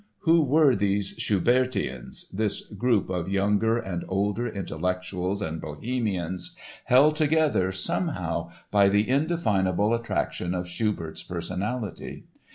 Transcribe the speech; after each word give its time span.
Who 0.21 0.41
were 0.43 0.75
these 0.75 1.13
"Schubertians," 1.19 2.25
this 2.33 2.61
group 2.65 3.11
of 3.11 3.29
younger 3.29 3.77
and 3.77 4.03
older 4.07 4.47
intellectuals 4.47 5.43
and 5.43 5.61
Bohemians 5.61 6.55
held 6.85 7.15
together, 7.15 7.71
somehow, 7.71 8.49
by 8.71 8.89
the 8.89 9.07
indefinable 9.07 9.93
attraction 9.93 10.55
of 10.55 10.67
Schubert's 10.67 11.21
personality? 11.21 12.23